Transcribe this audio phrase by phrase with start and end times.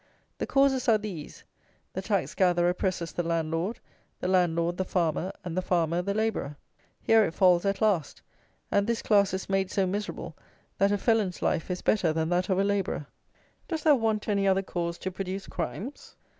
[0.39, 1.43] The causes are these:
[1.93, 3.79] the tax gatherer presses the landlord;
[4.19, 6.57] the landlord the farmer; and the farmer the labourer.
[6.99, 8.23] Here it falls at last;
[8.71, 10.35] and this class is made so miserable
[10.79, 13.05] that a felon's life is better than that of a labourer.
[13.67, 16.15] Does there want any other cause to produce crimes?